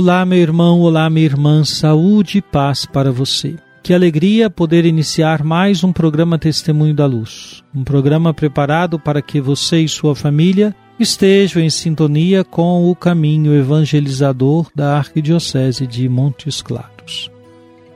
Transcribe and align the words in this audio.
Olá, 0.00 0.24
meu 0.24 0.38
irmão, 0.38 0.80
olá, 0.80 1.10
minha 1.10 1.26
irmã, 1.26 1.64
saúde 1.64 2.38
e 2.38 2.40
paz 2.40 2.86
para 2.86 3.10
você. 3.10 3.56
Que 3.82 3.92
alegria 3.92 4.48
poder 4.48 4.86
iniciar 4.86 5.42
mais 5.42 5.82
um 5.82 5.92
programa 5.92 6.38
Testemunho 6.38 6.94
da 6.94 7.04
Luz. 7.04 7.64
Um 7.74 7.82
programa 7.82 8.32
preparado 8.32 8.96
para 8.96 9.20
que 9.20 9.40
você 9.40 9.80
e 9.80 9.88
sua 9.88 10.14
família 10.14 10.72
estejam 11.00 11.60
em 11.60 11.68
sintonia 11.68 12.44
com 12.44 12.88
o 12.88 12.94
caminho 12.94 13.52
evangelizador 13.52 14.70
da 14.72 14.98
Arquidiocese 14.98 15.84
de 15.84 16.08
Montes 16.08 16.62
Claros. 16.62 17.28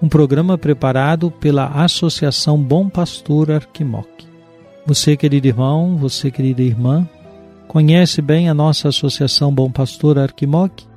Um 0.03 0.08
programa 0.08 0.58
preparado 0.58 1.30
pela 1.30 1.67
Associação 1.69 2.61
Bom 2.61 2.89
Pastor 2.89 3.53
Arquimoc. 3.53 4.08
Você, 4.84 5.17
querido 5.17 5.47
irmão, 5.47 5.97
você, 5.97 6.33
querida 6.33 6.62
irmã, 6.62 7.08
conhece 7.69 8.20
bem 8.20 8.48
a 8.48 8.55
nossa 8.55 8.89
Associação 8.89 9.55
Bom 9.55 9.70
Pastor 9.70 10.19
Arquimoc? 10.19 10.91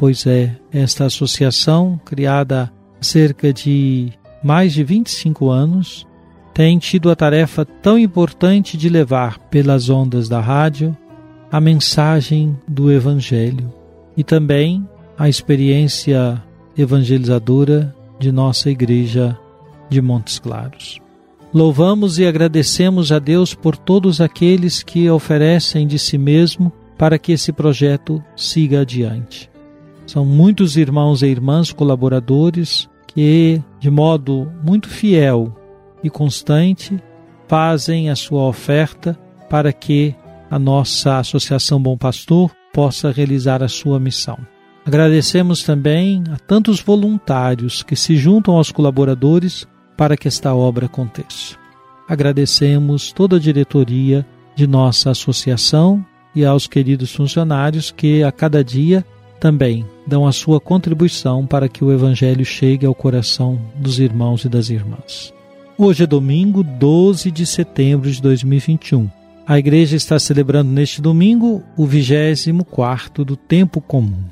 Pois 0.00 0.26
é 0.26 0.56
esta 0.72 1.04
associação, 1.04 2.00
criada 2.06 2.72
há 2.72 3.04
cerca 3.04 3.52
de 3.52 4.10
mais 4.42 4.72
de 4.72 4.82
25 4.82 5.50
anos, 5.50 6.06
tem 6.54 6.78
tido 6.78 7.10
a 7.10 7.14
tarefa 7.14 7.66
tão 7.66 7.98
importante 7.98 8.78
de 8.78 8.88
levar 8.88 9.38
pelas 9.50 9.90
ondas 9.90 10.26
da 10.26 10.40
rádio 10.40 10.96
a 11.52 11.60
mensagem 11.60 12.58
do 12.66 12.90
Evangelho 12.90 13.70
e 14.16 14.24
também 14.24 14.88
a 15.18 15.28
experiência 15.28 16.42
evangelizadora 16.78 17.94
de 18.18 18.32
nossa 18.32 18.70
Igreja 18.70 19.38
de 19.90 20.00
Montes 20.00 20.38
Claros. 20.38 20.98
Louvamos 21.52 22.18
e 22.18 22.24
agradecemos 22.24 23.12
a 23.12 23.18
Deus 23.18 23.52
por 23.52 23.76
todos 23.76 24.18
aqueles 24.18 24.82
que 24.82 25.10
oferecem 25.10 25.86
de 25.86 25.98
si 25.98 26.16
mesmo 26.16 26.72
para 26.96 27.18
que 27.18 27.32
esse 27.32 27.52
projeto 27.52 28.24
siga 28.34 28.80
adiante. 28.80 29.50
São 30.10 30.24
muitos 30.24 30.76
irmãos 30.76 31.22
e 31.22 31.26
irmãs 31.26 31.72
colaboradores 31.72 32.90
que, 33.06 33.62
de 33.78 33.88
modo 33.88 34.50
muito 34.60 34.88
fiel 34.88 35.56
e 36.02 36.10
constante, 36.10 37.00
fazem 37.46 38.10
a 38.10 38.16
sua 38.16 38.42
oferta 38.42 39.16
para 39.48 39.72
que 39.72 40.12
a 40.50 40.58
nossa 40.58 41.18
Associação 41.18 41.80
Bom 41.80 41.96
Pastor 41.96 42.50
possa 42.74 43.12
realizar 43.12 43.62
a 43.62 43.68
sua 43.68 44.00
missão. 44.00 44.36
Agradecemos 44.84 45.62
também 45.62 46.24
a 46.32 46.38
tantos 46.38 46.80
voluntários 46.80 47.84
que 47.84 47.94
se 47.94 48.16
juntam 48.16 48.56
aos 48.56 48.72
colaboradores 48.72 49.64
para 49.96 50.16
que 50.16 50.26
esta 50.26 50.52
obra 50.52 50.86
aconteça. 50.86 51.56
Agradecemos 52.08 53.12
toda 53.12 53.36
a 53.36 53.38
diretoria 53.38 54.26
de 54.56 54.66
nossa 54.66 55.12
associação 55.12 56.04
e 56.34 56.44
aos 56.44 56.66
queridos 56.66 57.14
funcionários 57.14 57.92
que 57.92 58.24
a 58.24 58.32
cada 58.32 58.64
dia 58.64 59.06
também 59.40 59.86
dão 60.10 60.26
a 60.26 60.32
sua 60.32 60.60
contribuição 60.60 61.46
para 61.46 61.68
que 61.68 61.84
o 61.84 61.92
Evangelho 61.92 62.44
chegue 62.44 62.84
ao 62.84 62.94
coração 62.94 63.60
dos 63.76 64.00
irmãos 64.00 64.44
e 64.44 64.48
das 64.48 64.68
irmãs. 64.68 65.32
Hoje 65.78 66.02
é 66.02 66.06
domingo, 66.06 66.64
12 66.64 67.30
de 67.30 67.46
setembro 67.46 68.10
de 68.10 68.20
2021. 68.20 69.08
A 69.46 69.56
igreja 69.56 69.96
está 69.96 70.18
celebrando 70.18 70.70
neste 70.72 71.00
domingo 71.00 71.62
o 71.76 71.86
24 71.86 73.24
do 73.24 73.36
tempo 73.36 73.80
comum. 73.80 74.24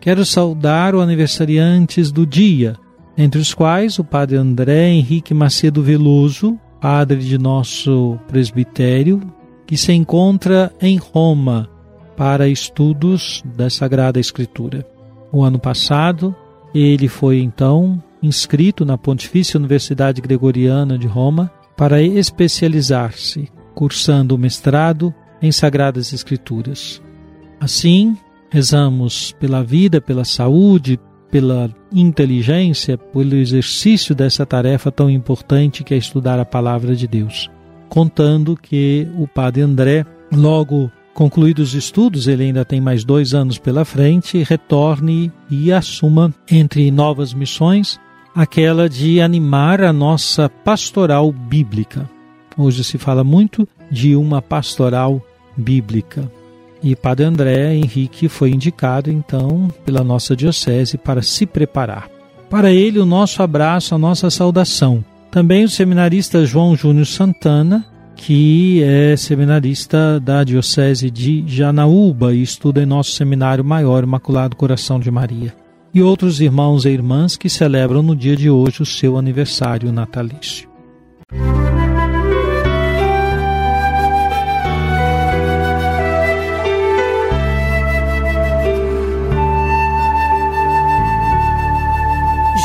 Quero 0.00 0.24
saudar 0.24 0.94
os 0.94 1.02
aniversariantes 1.02 2.10
do 2.10 2.26
dia, 2.26 2.76
entre 3.16 3.38
os 3.38 3.52
quais 3.52 3.98
o 3.98 4.04
padre 4.04 4.36
André 4.36 4.88
Henrique 4.88 5.34
Macedo 5.34 5.82
Veloso, 5.82 6.58
padre 6.80 7.18
de 7.18 7.36
nosso 7.36 8.18
presbitério, 8.28 9.20
que 9.66 9.76
se 9.76 9.92
encontra 9.92 10.72
em 10.80 10.96
Roma 10.96 11.68
para 12.16 12.48
estudos 12.48 13.42
da 13.44 13.68
Sagrada 13.68 14.18
Escritura. 14.18 14.97
O 15.32 15.42
ano 15.42 15.58
passado, 15.58 16.34
ele 16.74 17.08
foi 17.08 17.40
então 17.40 18.02
inscrito 18.22 18.84
na 18.84 18.98
Pontifícia 18.98 19.58
Universidade 19.58 20.20
Gregoriana 20.20 20.98
de 20.98 21.06
Roma 21.06 21.50
para 21.76 22.02
especializar-se, 22.02 23.48
cursando 23.74 24.34
o 24.34 24.38
mestrado 24.38 25.14
em 25.40 25.52
Sagradas 25.52 26.12
Escrituras. 26.12 27.00
Assim, 27.60 28.16
rezamos 28.50 29.32
pela 29.32 29.62
vida, 29.62 30.00
pela 30.00 30.24
saúde, 30.24 30.98
pela 31.30 31.70
inteligência, 31.92 32.96
pelo 32.96 33.36
exercício 33.36 34.14
dessa 34.14 34.46
tarefa 34.46 34.90
tão 34.90 35.10
importante 35.10 35.84
que 35.84 35.94
é 35.94 35.96
estudar 35.96 36.38
a 36.38 36.44
palavra 36.44 36.96
de 36.96 37.06
Deus. 37.06 37.50
Contando 37.88 38.56
que 38.56 39.06
o 39.16 39.26
Padre 39.26 39.62
André, 39.62 40.04
logo 40.32 40.90
Concluídos 41.18 41.70
os 41.70 41.74
estudos, 41.74 42.28
ele 42.28 42.44
ainda 42.44 42.64
tem 42.64 42.80
mais 42.80 43.02
dois 43.02 43.34
anos 43.34 43.58
pela 43.58 43.84
frente, 43.84 44.44
retorne 44.44 45.32
e 45.50 45.72
assuma, 45.72 46.32
entre 46.48 46.92
novas 46.92 47.34
missões, 47.34 47.98
aquela 48.32 48.88
de 48.88 49.20
animar 49.20 49.82
a 49.82 49.92
nossa 49.92 50.48
pastoral 50.48 51.32
bíblica. 51.32 52.08
Hoje 52.56 52.84
se 52.84 52.98
fala 52.98 53.24
muito 53.24 53.66
de 53.90 54.14
uma 54.14 54.40
pastoral 54.40 55.20
bíblica. 55.56 56.30
E 56.80 56.94
Padre 56.94 57.26
André 57.26 57.74
Henrique 57.74 58.28
foi 58.28 58.52
indicado, 58.52 59.10
então, 59.10 59.66
pela 59.84 60.04
nossa 60.04 60.36
Diocese 60.36 60.96
para 60.96 61.20
se 61.20 61.44
preparar. 61.46 62.08
Para 62.48 62.70
ele, 62.70 63.00
o 63.00 63.04
nosso 63.04 63.42
abraço, 63.42 63.92
a 63.92 63.98
nossa 63.98 64.30
saudação. 64.30 65.04
Também 65.32 65.64
o 65.64 65.68
seminarista 65.68 66.46
João 66.46 66.76
Júnior 66.76 67.06
Santana, 67.06 67.84
que 68.18 68.82
é 68.82 69.16
seminarista 69.16 70.18
da 70.18 70.42
Diocese 70.42 71.08
de 71.08 71.44
Janaúba 71.46 72.34
e 72.34 72.42
estuda 72.42 72.82
em 72.82 72.86
nosso 72.86 73.12
Seminário 73.12 73.64
Maior 73.64 74.02
Imaculado 74.02 74.56
Coração 74.56 74.98
de 74.98 75.08
Maria. 75.08 75.54
E 75.94 76.02
outros 76.02 76.40
irmãos 76.40 76.84
e 76.84 76.90
irmãs 76.90 77.36
que 77.36 77.48
celebram 77.48 78.02
no 78.02 78.16
dia 78.16 78.36
de 78.36 78.50
hoje 78.50 78.82
o 78.82 78.86
seu 78.86 79.16
aniversário 79.16 79.92
natalício. 79.92 80.68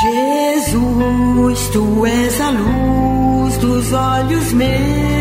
Jesus, 0.01 1.69
tu 1.69 2.05
és 2.05 2.41
a 2.41 2.49
luz 2.49 3.57
dos 3.57 3.93
olhos 3.93 4.51
meus. 4.51 5.12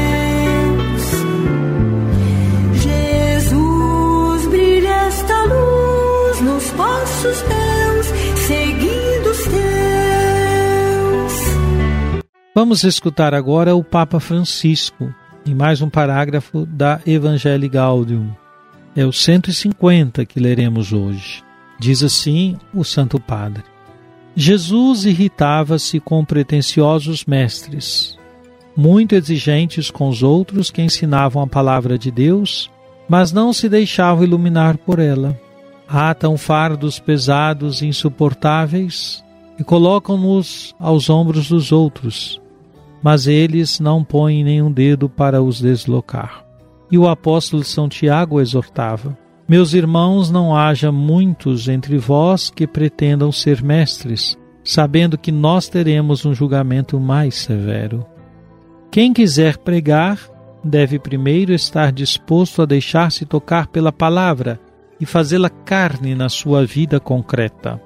Seguindo 8.46 9.30
os 9.30 9.38
teus. 9.44 9.52
Vamos 12.54 12.82
escutar 12.82 13.32
agora 13.32 13.76
o 13.76 13.84
Papa 13.84 14.19
Francisco, 14.19 15.14
em 15.46 15.54
mais 15.54 15.80
um 15.80 15.88
parágrafo 15.88 16.66
da 16.66 17.00
Evangelii 17.06 17.69
Gaudium. 17.69 18.30
É 18.96 19.06
o 19.06 19.12
150 19.12 20.26
que 20.26 20.40
leremos 20.40 20.92
hoje. 20.92 21.42
Diz 21.78 22.02
assim 22.02 22.58
o 22.74 22.84
Santo 22.84 23.20
Padre. 23.20 23.62
Jesus 24.34 25.04
irritava-se 25.04 26.00
com 26.00 26.24
pretensiosos 26.24 27.24
mestres, 27.24 28.16
muito 28.76 29.14
exigentes 29.14 29.90
com 29.90 30.08
os 30.08 30.22
outros 30.22 30.70
que 30.70 30.82
ensinavam 30.82 31.42
a 31.42 31.46
palavra 31.46 31.98
de 31.98 32.10
Deus, 32.10 32.70
mas 33.08 33.30
não 33.30 33.52
se 33.52 33.69
deixavam 33.69 34.24
iluminar 34.24 34.76
por 34.78 34.98
ela. 34.98 35.38
Atam 35.94 36.38
fardos 36.38 36.98
pesados 36.98 37.82
e 37.82 37.86
insuportáveis 37.86 39.22
e 39.58 39.62
colocam-nos 39.62 40.74
aos 40.80 41.10
ombros 41.10 41.50
dos 41.50 41.70
outros, 41.70 42.40
mas 43.02 43.26
eles 43.26 43.78
não 43.78 44.02
põem 44.02 44.42
nenhum 44.42 44.72
dedo 44.72 45.06
para 45.06 45.42
os 45.42 45.60
deslocar. 45.60 46.46
E 46.90 46.96
o 46.96 47.06
apóstolo 47.06 47.62
São 47.62 47.90
Tiago 47.90 48.40
exortava: 48.40 49.18
Meus 49.46 49.74
irmãos, 49.74 50.30
não 50.30 50.56
haja 50.56 50.90
muitos 50.90 51.68
entre 51.68 51.98
vós 51.98 52.48
que 52.48 52.66
pretendam 52.66 53.30
ser 53.30 53.62
mestres, 53.62 54.34
sabendo 54.64 55.18
que 55.18 55.30
nós 55.30 55.68
teremos 55.68 56.24
um 56.24 56.32
julgamento 56.32 56.98
mais 56.98 57.34
severo. 57.34 58.06
Quem 58.90 59.12
quiser 59.12 59.58
pregar, 59.58 60.18
deve 60.64 60.98
primeiro 60.98 61.52
estar 61.52 61.92
disposto 61.92 62.62
a 62.62 62.64
deixar-se 62.64 63.26
tocar 63.26 63.66
pela 63.66 63.92
palavra 63.92 64.58
e 65.02 65.06
fazê-la 65.06 65.50
carne 65.50 66.14
na 66.14 66.28
sua 66.28 66.64
vida 66.64 67.00
concreta. 67.00 67.82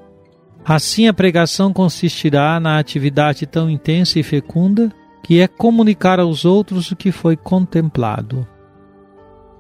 Assim, 0.63 1.09
a 1.09 1.15
pregação 1.15 1.73
consistirá 1.73 2.61
na 2.61 2.79
atividade 2.79 3.47
tão 3.47 3.71
intensa 3.71 4.21
e 4.21 4.23
fecunda 4.23 4.93
que 5.25 5.41
é 5.41 5.49
comunicar 5.49 6.21
aos 6.21 6.45
outros 6.45 6.93
o 6.93 6.97
que 6.97 7.11
foi 7.11 7.35
contemplado. 7.35 8.47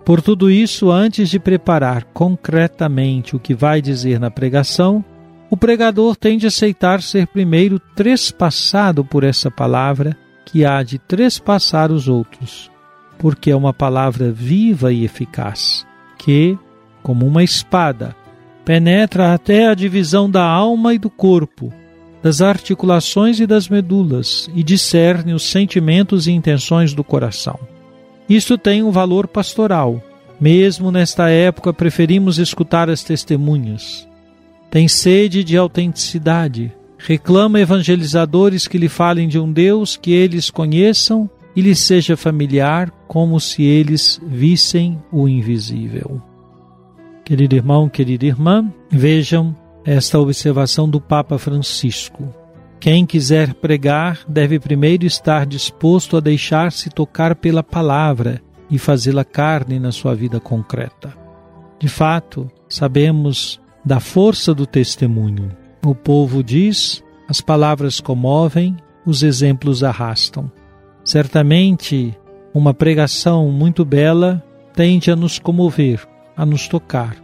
Por 0.04 0.20
tudo 0.20 0.50
isso, 0.50 0.90
antes 0.90 1.30
de 1.30 1.40
preparar 1.40 2.04
concretamente 2.12 3.34
o 3.34 3.40
que 3.40 3.54
vai 3.54 3.80
dizer 3.80 4.20
na 4.20 4.30
pregação, 4.30 5.04
o 5.50 5.56
pregador 5.56 6.14
tem 6.14 6.36
de 6.36 6.46
aceitar 6.46 7.02
ser 7.02 7.26
primeiro 7.26 7.80
trespassado 7.80 9.02
por 9.02 9.24
essa 9.24 9.50
palavra 9.50 10.14
que 10.44 10.62
há 10.62 10.82
de 10.82 10.98
trespassar 10.98 11.90
os 11.90 12.06
outros 12.06 12.70
porque 13.18 13.50
é 13.50 13.56
uma 13.56 13.72
palavra 13.72 14.30
viva 14.30 14.92
e 14.92 15.04
eficaz, 15.04 15.86
que, 16.18 16.58
como 17.06 17.24
uma 17.24 17.44
espada, 17.44 18.16
penetra 18.64 19.32
até 19.32 19.68
a 19.68 19.74
divisão 19.74 20.28
da 20.28 20.42
alma 20.42 20.92
e 20.92 20.98
do 20.98 21.08
corpo, 21.08 21.72
das 22.20 22.42
articulações 22.42 23.38
e 23.38 23.46
das 23.46 23.68
medulas, 23.68 24.50
e 24.52 24.60
discerne 24.60 25.32
os 25.32 25.44
sentimentos 25.44 26.26
e 26.26 26.32
intenções 26.32 26.92
do 26.92 27.04
coração. 27.04 27.60
Isto 28.28 28.58
tem 28.58 28.82
um 28.82 28.90
valor 28.90 29.28
pastoral. 29.28 30.02
Mesmo 30.40 30.90
nesta 30.90 31.30
época, 31.30 31.72
preferimos 31.72 32.40
escutar 32.40 32.90
as 32.90 33.04
testemunhas. 33.04 34.04
Tem 34.68 34.88
sede 34.88 35.44
de 35.44 35.56
autenticidade. 35.56 36.72
Reclama 36.98 37.60
evangelizadores 37.60 38.66
que 38.66 38.78
lhe 38.78 38.88
falem 38.88 39.28
de 39.28 39.38
um 39.38 39.52
Deus 39.52 39.96
que 39.96 40.10
eles 40.10 40.50
conheçam 40.50 41.30
e 41.54 41.60
lhes 41.60 41.78
seja 41.78 42.16
familiar 42.16 42.90
como 43.06 43.38
se 43.38 43.62
eles 43.62 44.20
vissem 44.26 45.00
o 45.12 45.28
invisível. 45.28 46.20
Querido 47.26 47.56
irmão, 47.56 47.88
querida 47.88 48.24
irmã, 48.24 48.72
vejam 48.88 49.52
esta 49.84 50.16
observação 50.16 50.88
do 50.88 51.00
Papa 51.00 51.36
Francisco. 51.38 52.32
Quem 52.78 53.04
quiser 53.04 53.52
pregar 53.54 54.20
deve 54.28 54.60
primeiro 54.60 55.04
estar 55.04 55.44
disposto 55.44 56.16
a 56.16 56.20
deixar-se 56.20 56.88
tocar 56.88 57.34
pela 57.34 57.64
palavra 57.64 58.40
e 58.70 58.78
fazê-la 58.78 59.24
carne 59.24 59.80
na 59.80 59.90
sua 59.90 60.14
vida 60.14 60.38
concreta. 60.38 61.14
De 61.80 61.88
fato, 61.88 62.48
sabemos 62.68 63.60
da 63.84 63.98
força 63.98 64.54
do 64.54 64.64
testemunho. 64.64 65.50
O 65.84 65.96
povo 65.96 66.44
diz, 66.44 67.02
as 67.28 67.40
palavras 67.40 67.98
comovem, 67.98 68.76
os 69.04 69.24
exemplos 69.24 69.82
arrastam. 69.82 70.48
Certamente, 71.02 72.16
uma 72.54 72.72
pregação 72.72 73.50
muito 73.50 73.84
bela 73.84 74.40
tende 74.76 75.10
a 75.10 75.16
nos 75.16 75.40
comover, 75.40 76.06
a 76.36 76.44
nos 76.44 76.68
tocar. 76.68 77.16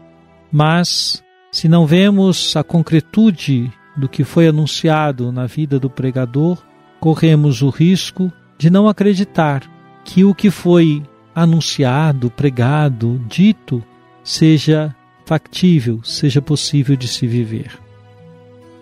Mas, 0.50 1.22
se 1.50 1.68
não 1.68 1.86
vemos 1.86 2.56
a 2.56 2.64
concretude 2.64 3.70
do 3.96 4.08
que 4.08 4.24
foi 4.24 4.48
anunciado 4.48 5.30
na 5.30 5.46
vida 5.46 5.78
do 5.78 5.90
pregador, 5.90 6.58
corremos 6.98 7.62
o 7.62 7.68
risco 7.68 8.32
de 8.56 8.70
não 8.70 8.88
acreditar 8.88 9.62
que 10.04 10.24
o 10.24 10.34
que 10.34 10.50
foi 10.50 11.02
anunciado, 11.34 12.30
pregado, 12.30 13.20
dito, 13.28 13.82
seja 14.22 14.94
factível, 15.24 16.00
seja 16.02 16.40
possível 16.40 16.96
de 16.96 17.08
se 17.08 17.26
viver. 17.26 17.78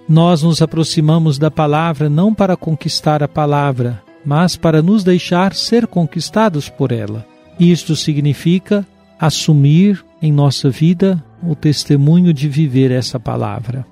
Nós 0.09 0.43
nos 0.43 0.61
aproximamos 0.61 1.39
da 1.39 1.51
palavra 1.51 2.11
não 2.11 2.35
para 2.35 2.57
conquistar 2.57 3.23
a 3.23 3.29
palavra, 3.29 4.03
mas 4.25 4.57
para 4.57 4.83
nos 4.83 5.05
deixar 5.05 5.55
ser 5.55 5.87
conquistados 5.87 6.69
por 6.69 6.91
ela. 6.91 7.25
Isto 7.59 7.95
significa 7.95 8.87
assumir 9.19 10.05
em 10.21 10.33
nossa 10.33 10.71
vida 10.71 11.23
o 11.43 11.55
testemunho 11.55 12.33
de 12.33 12.49
viver 12.49 12.91
essa 12.91 13.19
palavra. 13.19 13.87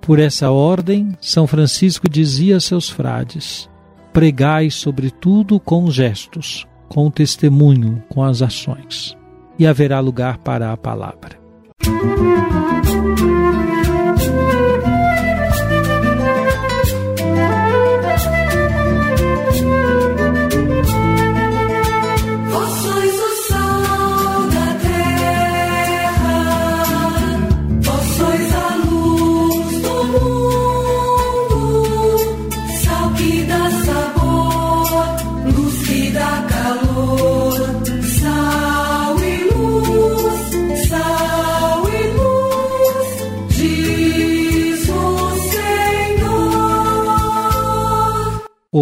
Por 0.00 0.18
essa 0.18 0.50
ordem, 0.50 1.16
São 1.20 1.46
Francisco 1.46 2.08
dizia 2.08 2.56
a 2.56 2.60
seus 2.60 2.88
frades: 2.88 3.68
pregai 4.12 4.70
sobretudo 4.70 5.60
com 5.60 5.90
gestos, 5.90 6.66
com 6.88 7.06
o 7.06 7.10
testemunho, 7.10 8.02
com 8.08 8.22
as 8.22 8.42
ações, 8.42 9.16
e 9.58 9.66
haverá 9.66 10.00
lugar 10.00 10.38
para 10.38 10.72
a 10.72 10.76
palavra. 10.76 11.38
Música 11.86 13.39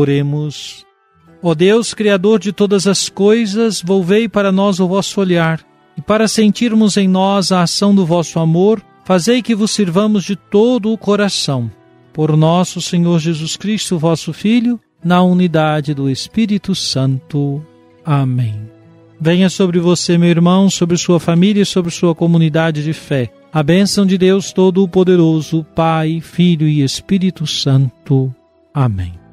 Oremos. 0.08 0.86
Ó 1.42 1.54
Deus, 1.54 1.92
Criador 1.92 2.40
de 2.40 2.50
todas 2.50 2.86
as 2.86 3.10
coisas, 3.10 3.82
volvei 3.82 4.26
para 4.26 4.50
nós 4.50 4.80
o 4.80 4.88
vosso 4.88 5.20
olhar, 5.20 5.60
e 5.98 6.00
para 6.00 6.26
sentirmos 6.26 6.96
em 6.96 7.06
nós 7.06 7.52
a 7.52 7.62
ação 7.62 7.94
do 7.94 8.06
vosso 8.06 8.38
amor, 8.40 8.82
fazei 9.04 9.42
que 9.42 9.54
vos 9.54 9.70
sirvamos 9.70 10.24
de 10.24 10.34
todo 10.34 10.90
o 10.90 10.96
coração. 10.96 11.70
Por 12.10 12.34
nosso 12.36 12.80
Senhor 12.80 13.18
Jesus 13.18 13.54
Cristo, 13.54 13.98
vosso 13.98 14.32
Filho, 14.32 14.80
na 15.04 15.22
unidade 15.22 15.92
do 15.92 16.08
Espírito 16.08 16.74
Santo. 16.74 17.62
Amém. 18.02 18.62
Venha 19.20 19.50
sobre 19.50 19.78
você, 19.78 20.16
meu 20.16 20.30
irmão, 20.30 20.70
sobre 20.70 20.96
sua 20.96 21.20
família 21.20 21.62
e 21.62 21.66
sobre 21.66 21.90
sua 21.90 22.14
comunidade 22.14 22.82
de 22.82 22.94
fé. 22.94 23.30
A 23.52 23.62
bênção 23.62 24.06
de 24.06 24.16
Deus 24.16 24.52
Todo-Poderoso, 24.52 25.64
Pai, 25.74 26.20
Filho 26.20 26.66
e 26.66 26.82
Espírito 26.82 27.46
Santo. 27.46 28.34
Amém. 28.72 29.27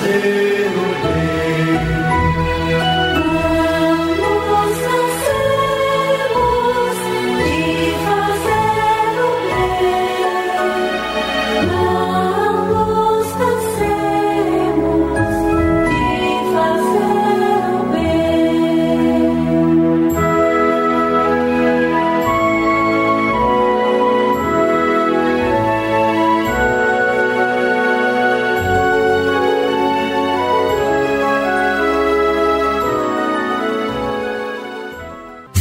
say 0.00 0.49